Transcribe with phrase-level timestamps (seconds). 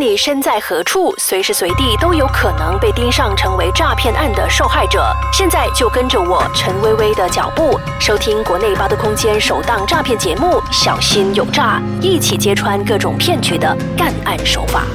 [0.00, 5.14] 你身在何处，随时随地都有可能被盯上，成为诈骗案的受害者。
[5.30, 14.86] 现在就跟着我陈薇薇的脚步，收听国内八度空间首档诈骗节目《小心有诈》，一起揭穿各种骗局的干案手法。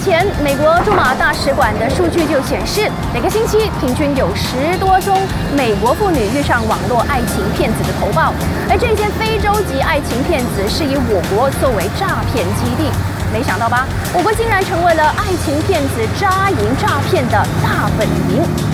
[0.00, 5.18] 前，美国驻马大使馆的数据就显示，每个星期平均有十多宗
[5.56, 8.32] 美国妇女遇上网络爱情骗子的投报，
[8.68, 12.90] 而这些非洲籍爱情骗子是以我国作为诈骗基地。
[13.32, 18.67] 没想到吧，我国竟然成为了爱情骗子扎营诈骗的大本营。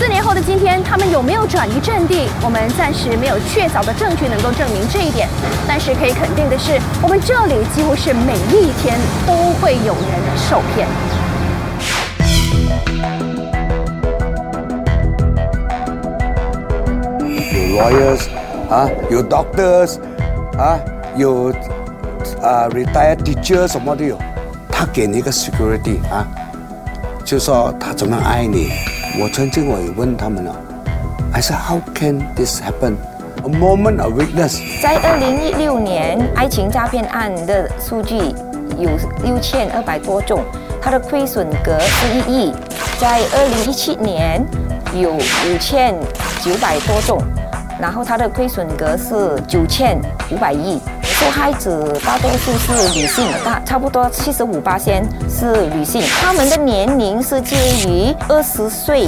[0.00, 2.26] 四年后的今天，他们有没有转移阵地？
[2.42, 5.28] 我们暂时没有确凿的证据能够证明这一点。
[5.68, 10.88] 但是可以肯定的是，我们这里几乎是每一天都会有人受骗。
[17.52, 18.22] 有 lawyers
[18.70, 19.98] 啊，有 doctors
[20.56, 20.80] 啊，
[21.14, 21.52] 有
[22.40, 24.16] 啊 retired teachers 什么都有。
[24.70, 26.26] 他给你一个 security 啊，
[27.22, 28.70] 就说他怎么爱你。
[29.18, 30.54] 我曾经我也问他们了
[31.32, 32.94] ，I said how can this happen?
[33.42, 34.60] A moment of weakness。
[34.80, 38.16] 在二零一六年，爱情诈骗案的数据
[38.78, 38.88] 有
[39.24, 40.44] 六千二百多种，
[40.80, 42.52] 它的亏损额是一亿。
[43.00, 44.44] 在二零一七年，
[44.94, 45.94] 有五千
[46.40, 47.20] 九百多种，
[47.80, 50.00] 然后它的亏损额是九千
[50.30, 50.80] 五百亿。
[51.20, 59.06] 受害者大多数是女性，大差不多七十五八仙是女性，他们的年龄是介于二十岁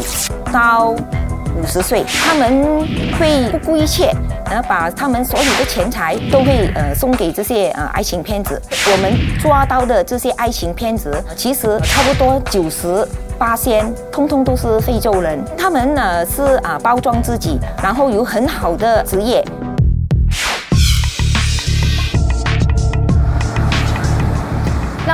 [0.53, 2.87] 到五十岁，他们
[3.19, 8.61] 会不顾一切，然后把他们所有的钱财都会呃送给这些呃爱情骗子。
[8.93, 19.43] 我们抓到的这些爱情骗子，其实差不多九十八仙，通通都是非洲人，他们呢是啊包装自己，然后有很好的职业。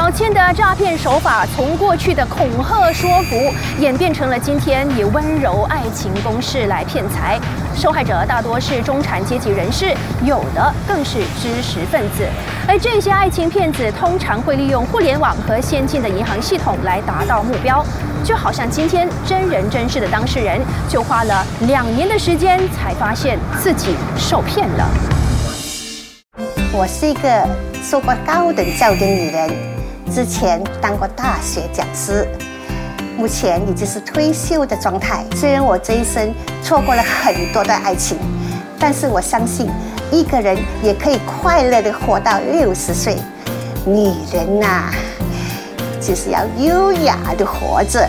[0.08, 7.38] 老千的诈骗手法，从过去的恐吓说服，演变成了今天以温柔爱情攻势来骗财。
[7.76, 12.26] 受害者大多是中产阶级人士，有的更是知识分子。
[12.66, 17.84] 而这些爱情骗子通常会利用互联网和先进的银行系统来达到目标。
[18.24, 20.58] 就好像今天真人真事的当事人，
[20.88, 24.88] 就花了两年的时间才发现自己受骗了。
[26.72, 27.46] 我是一个
[27.82, 29.77] 受过高等教育的女人。
[30.10, 32.26] 之前当过大学讲师，
[33.16, 35.24] 目前已经是退休的状态。
[35.36, 36.32] 虽然我这一生
[36.62, 38.16] 错过了很多的爱情，
[38.78, 39.68] 但是我相信
[40.10, 43.16] 一个人也可以快乐的活到六十岁。
[43.84, 44.90] 女人呐，
[46.00, 48.08] 就是要优雅的活着。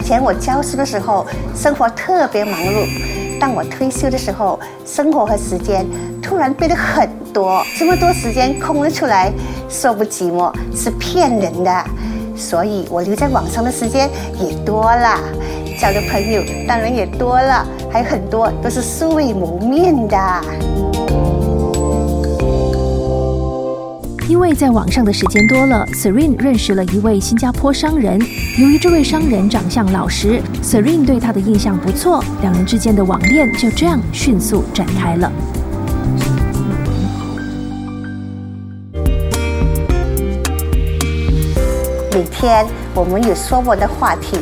[0.00, 5.86] 以前我教书的时候，生活特别忙碌；当我退休的时候，生活和时间
[6.20, 7.08] 突然变得很。
[7.36, 9.30] 多这么多时间空了出来，
[9.68, 11.84] 说不寂寞是骗人的，
[12.34, 14.08] 所以我留在网上的时间
[14.40, 15.20] 也多了，
[15.78, 20.16] 交的朋友当然也多了，还有很多都是素未谋面的。
[24.26, 28.18] 因为在网上的时间多了，Serene 认识了一位新加坡商人。
[28.58, 35.30] 由于这位商人长相老实，Serene 对他的印象不错，两人之间的网恋就这样迅速展开了。
[42.16, 44.40] 每天我们有说过的话题，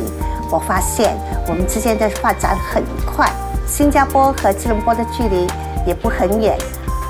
[0.49, 1.13] 我发现
[1.45, 3.29] 我们之间的发展很快。
[3.67, 5.45] 新加坡和吉隆坡的距离
[5.85, 6.57] 也不很远，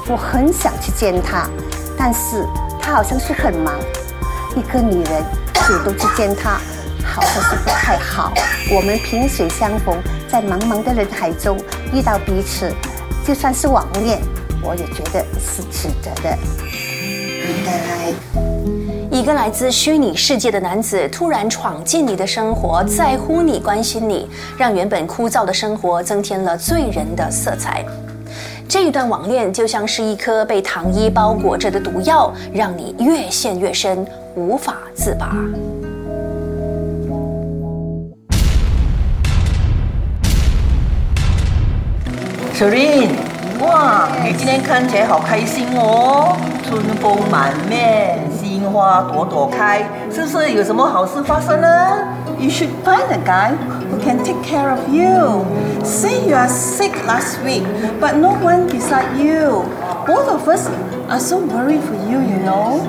[0.07, 1.47] 我很想去见他，
[1.95, 2.43] 但是
[2.81, 3.75] 他好像是很忙。
[4.55, 5.23] 一个女人
[5.53, 6.59] 主动去见他，
[7.05, 8.33] 好像是不太好。
[8.71, 9.95] 我们萍水相逢，
[10.27, 11.59] 在茫茫的人海中
[11.93, 12.73] 遇到彼此，
[13.23, 14.19] 就算是网恋，
[14.63, 16.35] 我也觉得是值得的。
[17.47, 18.54] 应该。
[19.15, 27.85] 一个来自虚拟世界的男子突然闯进你的生活，在乎你、关心你，让原本枯燥的生活增添了醉人的色彩。
[28.67, 34.05] 这一段网恋就像是一颗被糖衣包裹着的毒药，让你越陷越深，
[34.35, 35.33] 无法自拔。
[42.53, 46.36] s e r e n 哇，你今天看起来好开心哦，
[46.66, 51.68] 春风满面，心花朵朵开，是不是有什么好事发生呢？
[52.38, 53.52] You should find a guy
[53.90, 55.44] who can take care of you.
[55.84, 57.64] Say you are sick last week,
[58.00, 59.64] but no one beside you.
[60.06, 60.68] Both of us
[61.10, 62.80] are so worried for you, you know.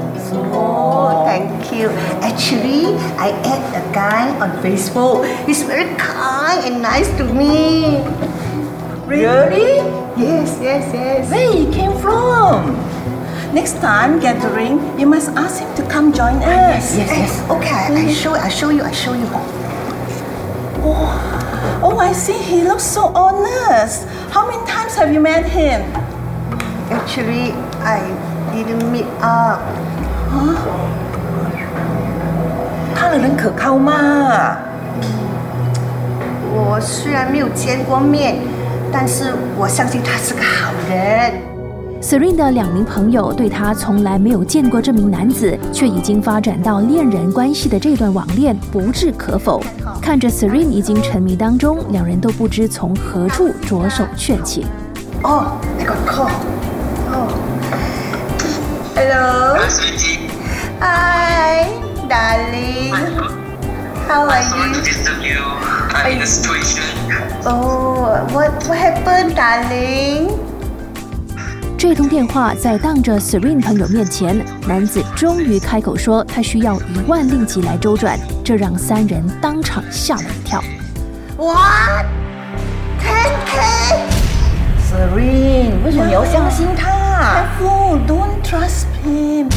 [0.53, 1.89] Oh, thank you.
[2.21, 5.27] Actually, I add a guy on Facebook.
[5.45, 7.99] He's very kind and nice to me.
[9.05, 9.81] Really?
[10.15, 11.29] Yes, yes, yes.
[11.29, 12.77] Where he came from?
[13.53, 16.95] Next time gathering, you must ask him to come join us.
[16.95, 17.41] Yes, yes.
[17.49, 19.27] Okay, I show, I show you, I show you.
[21.83, 22.37] Oh, I see.
[22.37, 24.07] He looks so honest.
[24.31, 25.81] How many times have you met him?
[26.89, 27.51] Actually,
[27.83, 27.99] I
[28.53, 29.59] didn't meet up.
[32.95, 34.57] 他的人可靠吗？
[36.53, 38.37] 我虽然没有见过面，
[38.92, 41.32] 但是我相信他是个好人。
[42.00, 49.60] Serene 的两名朋友对他从来没有见过这名男子，却已经发展到恋人关系的这段网恋不置可否。
[50.00, 54.66] 看着 Serene 已经沉迷当中，两人都不知从何处着手劝起。
[55.22, 55.44] Oh,
[55.78, 56.30] I got call.
[57.12, 57.32] Oh.
[58.94, 59.56] Hello.
[60.80, 61.66] Hi,
[62.08, 63.45] darling.
[64.06, 64.84] How are Sorry to you?
[64.84, 65.42] disturb you.
[65.92, 66.84] I'm in a situation.
[67.44, 70.38] Oh, what what happened, darling?
[71.76, 80.62] 这通电话在当着 Serene 朋友面前，男子终于开口说他需要一万令吉来周转，这让三人当场吓了一跳。
[81.36, 82.06] What?
[83.02, 84.06] Ten K?
[84.88, 89.50] Serene，为什么你要相信他？Careful, don't trust him.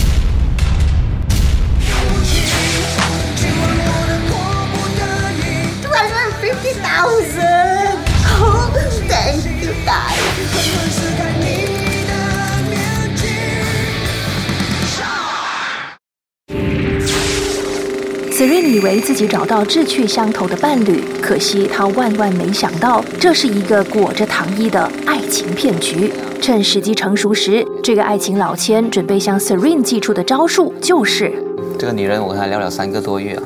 [18.80, 26.14] 以为自己找到志趣相投的伴侣，可惜他万万没想到，这是一个裹着糖衣的爱情骗局。
[26.42, 31.34] 趁时机成熟时，这个爱情老千准备向 Serene 寄出的招数就是。
[31.78, 33.44] 这个女人我跟她聊了三个多月啊，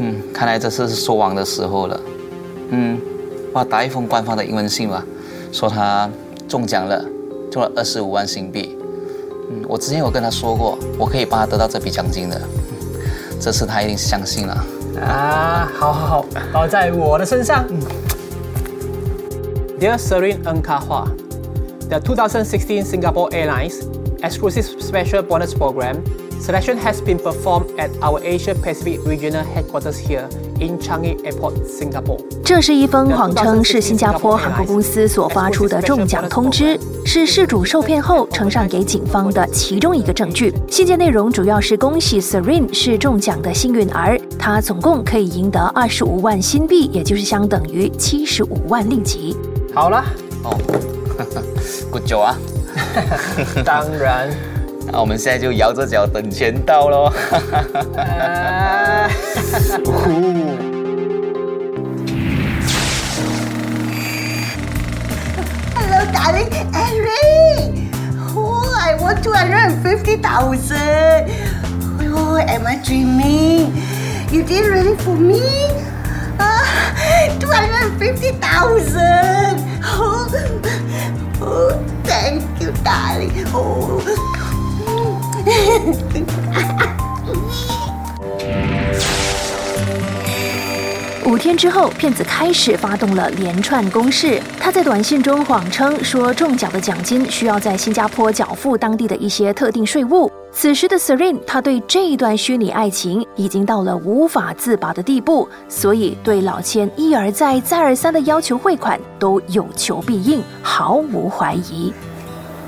[0.00, 1.98] 嗯，看来这次是说谎的时候了。
[2.72, 3.00] 嗯，
[3.54, 5.02] 我打一封官方的英文信吧，
[5.50, 6.10] 说她
[6.46, 7.02] 中奖了，
[7.50, 8.76] 中了二十五万新币。
[9.50, 12.38] 嗯，我之前有跟她说过，我可以帮她得到这笔奖金的。
[13.42, 14.64] 这次他一定是相信了。
[15.04, 17.66] 啊，好好好，包在我的身上。
[19.80, 21.08] Dear Serene Ng Ka Hua,
[21.88, 23.82] the 2016 Singapore Airlines
[24.22, 25.96] Exclusive Special Bonus Program
[26.42, 30.28] selection has been performed at our Asia Pacific Regional Headquarters here
[30.58, 32.18] in Changi Airport, Singapore.
[32.44, 40.52] 这是一封谎称是新加坡航空公司所发出的中奖通知，是事主受骗后呈上给警方的其中一个证据。
[40.68, 49.36] 信件内容主要是恭喜 Serene 是中奖的幸运儿，她总共可以赢得二十五万新币，也就是相等于七十五万令吉。
[49.72, 50.04] 好了，
[50.42, 50.58] 哦
[51.90, 52.36] ，good job 啊！
[53.64, 54.28] 当然，
[54.90, 57.08] 那我们现在就摇着脚等钱到喽！
[57.08, 59.08] 哈，哈哈，哈，
[59.86, 59.90] 呜
[65.74, 67.88] ！Hello, darling, Henry.
[68.34, 71.30] Oh, I want two hundred and fifty thousand.
[72.14, 73.72] Oh, am I dreaming?
[74.30, 75.40] You did really for me?
[77.38, 79.62] Two hundred and fifty thousand.
[79.84, 80.28] Oh,
[82.04, 83.32] thank you, darling.
[83.54, 84.02] Oh.
[91.24, 94.38] 五天之后，骗子开始发动了连串攻势。
[94.60, 100.30] 他在短信中谎称说中奖的奖金需要在新加坡缴付当地的一些特定税务。
[100.52, 111.92] 此时的 Serene，他对这一段虚拟爱情已经到了无法自拔的地步，所以对老千一而再、再而三的要求汇款都有求必应，毫无怀疑。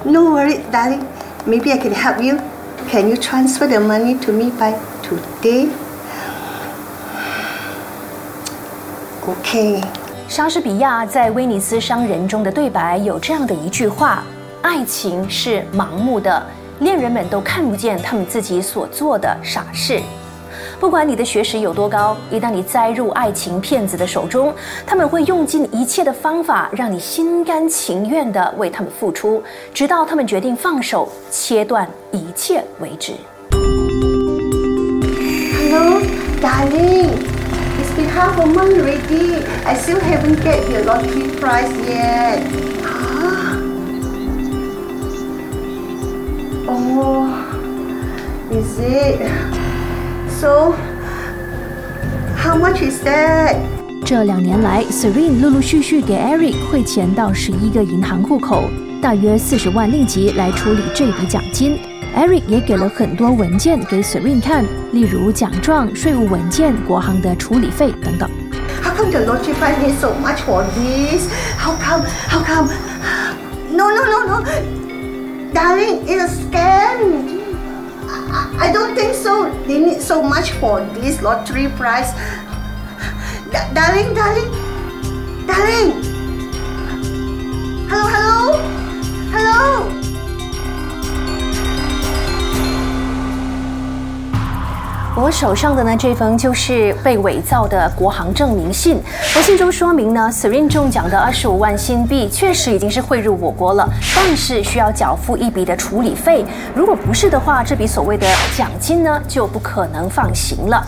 [0.04, 1.00] No worry, darling.
[1.46, 2.38] Maybe I can help you.
[2.90, 5.68] Can you transfer the money to me by today?
[9.26, 9.82] Okay.
[10.28, 14.22] 莎士比亚在《威尼斯商人》中的对白有这样的一句话
[14.62, 16.42] ：“爱情是盲目的，
[16.80, 20.00] 恋人们都看不见他们自己所做的傻事。”
[20.84, 24.54] 不管你的学识有多高，一旦你栽入爱情骗子的手中，
[24.86, 33.14] 他们会用尽一切的方法，让你心甘情愿地为他们付出，直到他们决定放手，切断一切为止。
[35.70, 36.02] Hello,
[36.42, 37.16] darling.
[37.80, 39.42] It's been half a month already.
[39.64, 42.42] I still haven't get your lottery prize yet.
[46.68, 47.26] Oh,
[48.52, 49.63] is it?
[50.44, 50.74] So,
[52.36, 53.56] how much is that?
[54.04, 58.68] 这两年来，Serene 陆陆续续给 Eric 汇钱到十一个银行户口，
[59.00, 61.78] 大约四十万令吉来处理这笔奖金。
[62.14, 68.28] Eric 也给了很多文件给 Serene 看，例如奖状、税务文件、国行的处理费等等。
[68.82, 71.26] How come the lottery prize is so much for this?
[71.56, 72.04] How come?
[72.28, 72.68] How come?
[73.70, 74.44] No, no, no, no.
[75.54, 77.33] Darling, it's a scam.
[78.34, 79.52] I, don't think so.
[79.66, 82.12] They need so much for this lottery prize.
[83.50, 84.50] Da- darling, darling,
[85.46, 86.02] darling.
[87.88, 88.58] Hello, hello,
[89.30, 90.03] hello.
[95.16, 99.00] 我手上的呢这封就是被伪造的国行证明信，
[99.36, 106.44] 我信中说明呢，Serene 中奖的二十五万新币确实已经是汇入我国了，但是需要缴付一笔的处理费。
[106.74, 110.84] 如果不是的话，这笔所谓的奖金呢就不可能放行了。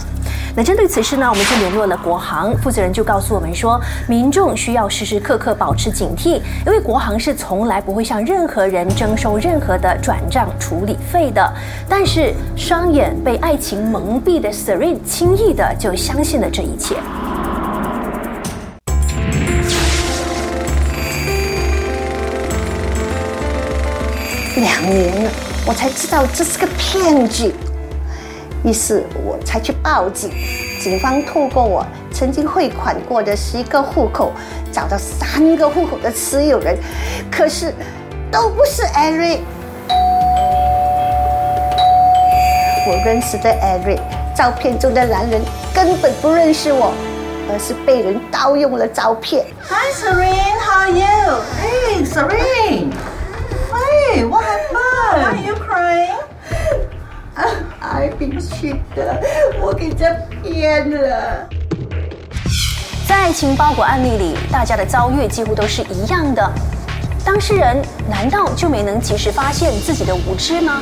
[0.58, 11.52] 那针对此事呢，我们就联络了国行负责人，就告诉我们说，民众需要时时刻刻保持警惕，因为国行是从来不会向任何人征收任何的转账处理费的。
[11.86, 16.96] 但是双眼被爱情蒙蔽的 Serene 轻易的就相信了这一切。
[24.56, 25.30] 两年了，
[25.66, 27.52] 我才知道这是个骗局，
[28.66, 30.28] 于是我才去报警。
[30.80, 34.32] 警方透过我曾经汇款过的十一个户口，
[34.72, 36.76] 找到三个户口的持有人，
[37.30, 37.72] 可是
[38.30, 39.38] 都不是 Eric。
[42.88, 44.00] 我认识的 Eric，
[44.36, 45.40] 照片中的男人
[45.72, 46.92] 根本不认识我，
[47.48, 49.46] 而是被人盗用了照片。
[49.62, 51.40] Hi Serene, how are you?
[51.62, 52.90] Hey Serene.
[53.70, 54.74] Hey, what happened?
[54.74, 56.16] Why are you crying?
[58.56, 59.22] 爱被 cheat 的，
[59.60, 60.06] 我给他
[60.42, 61.48] 骗了。
[63.06, 66.52] 在爱情包裹案例里，大家的遭遇几乎都是一样的。
[67.24, 70.80] 当事人难道就没能及时发现自己的无知吗？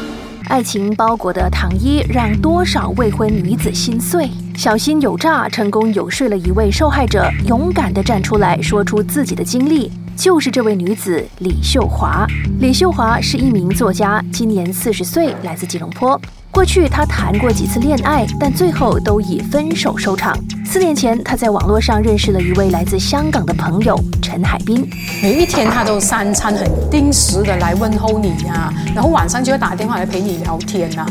[0.49, 4.29] 爱情包裹的糖衣让多少未婚女子心碎。
[4.57, 9.91] 小心有诈，成功游说了一位受害者，勇敢地站出来说出自己的经历。
[10.17, 12.27] 就是这位女子李秀华。
[12.61, 16.21] 李秀华是一名作家，今年四十岁，来自吉隆坡。
[16.55, 20.39] 过去他谈过几次恋爱，但最后都以分手收场。
[20.65, 24.89] 四年前，他在网络上认识了一位来自香港的朋友陈海滨。
[25.21, 31.05] 每一天他都三餐很定时的来问候你呀、然后晚上就会打电话来陪你聊天呐、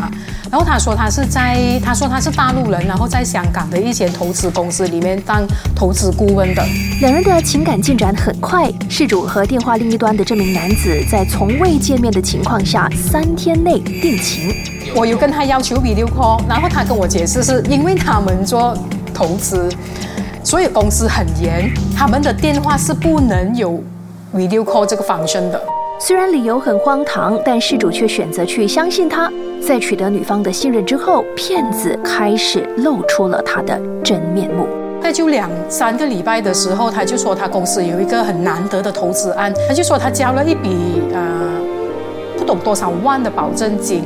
[0.50, 5.46] 然后他说他是在，他说他是大陆人，然后在香港的一些投资公司里面当
[5.76, 6.66] 投资顾问的。
[7.02, 14.56] 两人的情感进展很快，事主和电话另一端的这名男子在从未见面的情况下，三天内定情。
[14.96, 18.78] 我有跟他要求 video call，然后他跟我解释是因为他们做
[19.14, 19.68] 投资，
[20.44, 23.84] 所以公司很严，他们的电话是不能有
[24.36, 25.62] video call 这个 function 的。
[26.00, 29.32] 虽然理由很荒唐，但事主却选择去相信他。
[29.66, 34.68] 在取得女方的信任之后，骗子开始露出了他的真面目。
[35.02, 41.22] 那就两三个礼拜的时候，他就说他公司有一个很难得的投资案，他就说他交了一笔呃
[42.38, 44.04] 不懂多少万的保证金。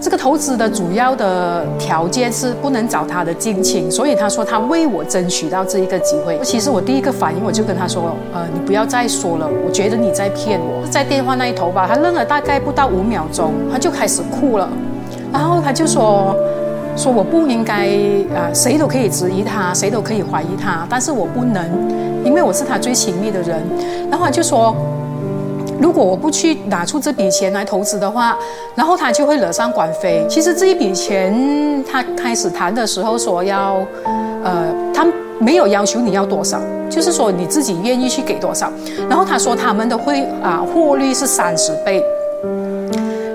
[0.00, 6.38] 这个投资的主要的条件是不能找他的近亲，所以他说他为我争取到这一个机会。
[6.42, 10.86] 其实我第一个反应我就跟他说，呃，你不要再说了，我觉得你在骗我。
[10.88, 14.68] 在电话那一头吧，他愣了大概不到五秒钟，他就开始哭了，
[15.32, 16.34] 然后他就说。
[16.96, 17.86] 说我不应该
[18.34, 21.64] 啊、谁都可以质疑他，谁都可以怀疑他，但是我不能，
[22.24, 23.62] 因为我是他最亲密的人。
[24.10, 24.74] 然后他就说，
[25.80, 28.36] 如果我不去拿出这笔钱来投资的话，
[28.74, 30.26] 然后他就会惹上官非。
[30.28, 33.86] 其实这一笔钱，他开始谈的时候说要，
[34.42, 35.06] 呃，他
[35.38, 38.72] 没有要求你要多少，就是说你自己愿意去给多少。
[39.08, 42.04] 然后他说他们的会啊获利是三十倍。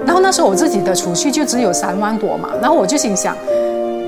[0.05, 3.35] 然后那时候我自己的储蓄就只有三万多嘛，然后我就心想，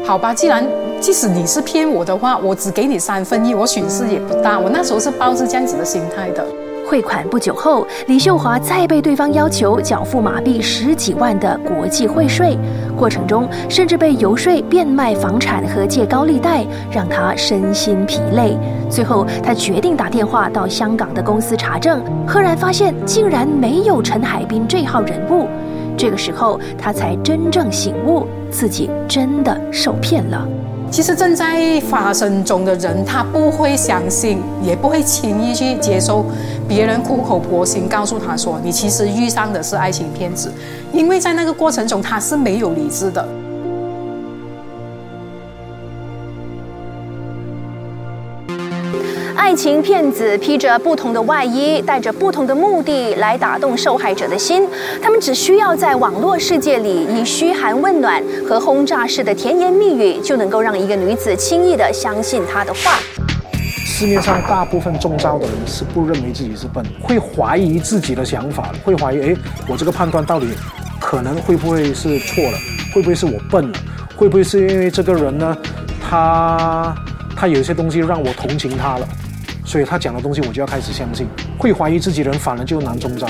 [0.06, 0.68] 好吧，既然
[1.00, 4.60] 即使你是骗我的话，我只给你三分一，我损失也不大。
[4.60, 6.46] 我那时候是抱着这样子的心态的。
[6.88, 12.58] 汇款不久后，李秀华再被对方要求缴付马币十几万的国际汇税，
[12.96, 18.56] 过程中甚至被游说变卖房产和借高利贷，让他身心疲累。
[18.88, 25.48] 最后，他决定打电话到香港的公司查证，赫然发现竟然没有陈海滨这号人物。
[25.98, 30.48] 这个时候，他才真正醒悟，自己真的受骗了。
[30.92, 36.26] 其实正在发生中的人，他不会相信，也不会轻易去接受
[36.68, 40.50] 别人苦口婆心告诉他说，你其实遇上的是爱情骗子，
[40.94, 43.28] 因为在那个过程中他是没有理智的。
[49.46, 54.68] 爱情骗子披着不同的外衣，带着不同的目的来打动受害者的心。
[55.00, 62.98] 他们只需要在网络世界里以嘘寒问暖和轰炸式的甜言蜜语，就能够让一个女子轻易的相信他的话。
[63.86, 69.36] 市面上大部分中招的人是不认为自己是笨，会怀疑自己的想法，会怀疑，哎，
[69.68, 70.48] 我这个判断到底
[71.00, 72.58] 可能会不会是错了？
[72.92, 73.78] 会不会是我笨了？
[74.16, 75.56] 会不会是因为这个人呢？
[76.02, 76.96] 他
[77.36, 79.08] 他有些东西让我同情他了，
[79.66, 81.28] 所以他讲的东西我就要开始相信。
[81.58, 83.28] 会怀疑自己的人反而就难中招，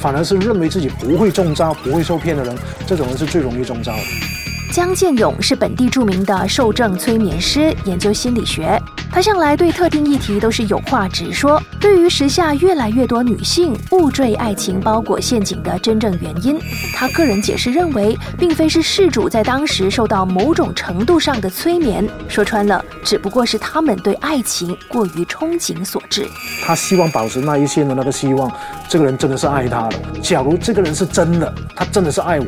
[0.00, 4.43] 反而是认为自己不会中招、不会受骗的人，这种人是最容易中招的。
[4.74, 8.76] 江建勇是本地著名的受证催眠师，研究心理学。
[9.08, 11.62] 他向来对特定议题都是有话直说。
[11.78, 16.58] 对于时下越来越多女性误坠爱情包裹陷阱的真正原因，
[16.92, 26.26] 他个人解释认为，并非是事主在当时受到某种程度上的催眠，说穿了，只不过是他们对爱情过于憧憬所致。
[26.64, 28.50] 他希望保持那一线的那个希望，
[28.88, 29.98] 这个人真的是爱他的。
[30.20, 32.46] 假如这个人是真的，他真的是爱我。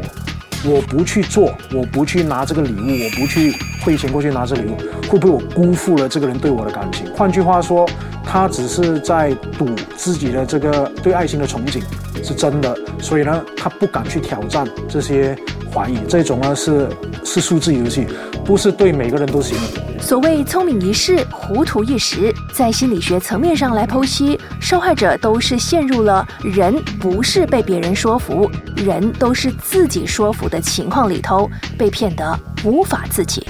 [0.66, 4.76] 我不去做，我不去拿这个礼物，我不去汇钱过去拿这礼物，
[5.08, 7.06] 会不会我辜负了这个人对我的感情？
[7.14, 7.88] 换句话说，
[8.24, 11.80] 他只是在赌自己的这个对爱情的憧憬
[12.22, 15.36] 是真的，所以呢，他不敢去挑战这些
[15.76, 15.98] 怀疑。
[16.08, 16.88] 这种呢是
[17.22, 18.06] 是数字游戏，
[18.46, 19.58] 不是对每个人都行。
[20.00, 33.46] 所谓聪明一世，糊涂一时，在心理学层面上来剖析，受害者都是陷入了人不是被别人说服，人都是自己说服的情况里头，被骗得无法自己。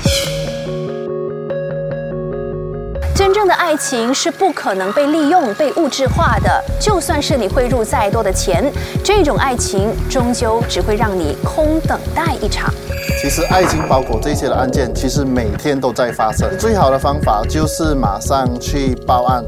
[3.37, 6.65] 真正的爱情是不可能被利用、被物质化的。
[6.81, 8.73] 就算是你汇入再多的钱，
[9.05, 12.73] 这种爱情终究只会让你空等待一场。
[13.21, 16.49] 其实爱情包裹这些的案件，其实每天都在发生。
[16.59, 19.45] 最好的方法就是马上去报案，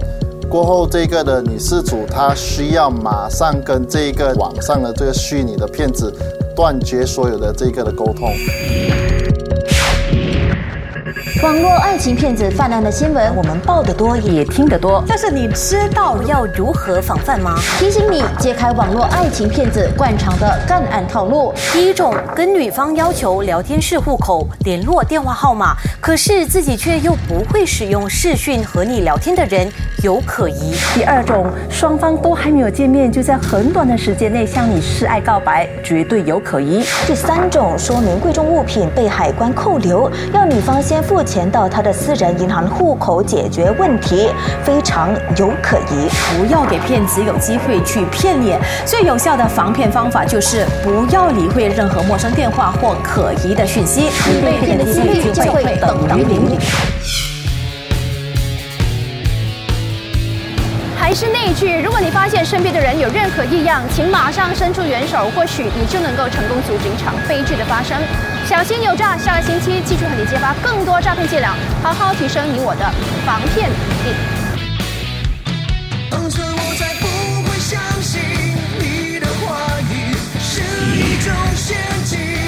[0.51, 6.13] 过后这个的女事主她需要马上跟这个网上的这个虚拟的骗子
[6.55, 8.35] 断绝所有的这个的沟通。
[11.41, 15.05] 网络爱情骗子泛滥的新闻，我们报得多也听得多。
[15.07, 17.55] 但是你知道要如何防范吗？
[17.79, 21.55] 提醒你揭开网络爱情骗子惯常的干案套路。
[21.73, 29.71] 第一种，跟女方要求聊天室户口、联络电话号码，可是自己却又不会使用视讯和你聊天的人，
[30.03, 30.75] 有可疑。
[30.93, 36.83] 第二种，双方都还没有见面，就在很短的时间内向你示爱告白，绝对有可疑。
[37.07, 41.23] 第三种，说明贵重物品被海关扣留，要女方先付。
[41.29, 44.31] 钱到他的私人银行户口解决问题，
[44.65, 46.09] 非常有可疑。
[46.35, 48.57] 不要给骗子有机会去骗你。
[48.87, 56.59] 最有效的防骗方法就是不要理会任何陌生电话或可疑的讯息，你被骗的几率就会等于零。
[60.97, 67.97] 还是那句，如果你发现身边的人有任何异样，请马上伸出援手，或许你就能够成功阻止一场悲剧的发生。
[68.49, 72.91] 小心有诈，下个星期继续为您揭发更多诈骗伎俩，好好提升你我的
[73.27, 74.17] 防骗能力。
[76.11, 78.23] 从此我再不会相信
[78.79, 80.63] 你的话语，是
[80.97, 82.48] 一种陷阱。